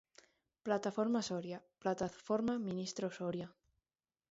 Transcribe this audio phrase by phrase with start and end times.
[0.67, 3.47] Plataforma Soria, plataforma ministro Soria.